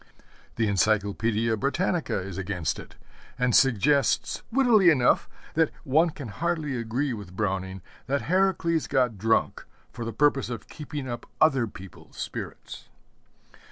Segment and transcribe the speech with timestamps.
[0.55, 2.95] The Encyclopædia Britannica is against it,
[3.37, 9.63] and suggests, wittily enough, that one can hardly agree with Browning that Heracles got drunk
[9.91, 12.89] for the purpose of keeping up other people's spirits.